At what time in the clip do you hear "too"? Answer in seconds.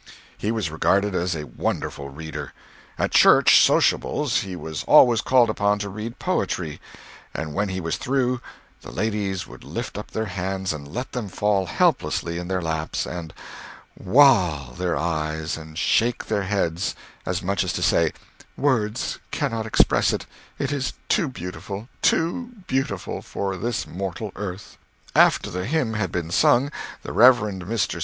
21.09-21.27, 22.01-22.51